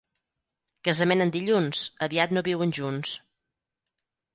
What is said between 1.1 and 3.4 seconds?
en dilluns, aviat no viuen junts.